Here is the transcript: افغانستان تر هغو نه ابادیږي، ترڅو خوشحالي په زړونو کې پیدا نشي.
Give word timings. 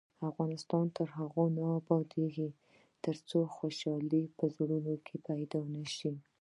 افغانستان 0.29 0.85
تر 0.97 1.07
هغو 1.17 1.43
نه 1.57 1.65
ابادیږي، 1.79 2.49
ترڅو 3.03 3.39
خوشحالي 3.55 4.23
په 4.37 4.45
زړونو 4.55 4.93
کې 5.05 5.15
پیدا 5.29 5.61
نشي. 5.75 6.11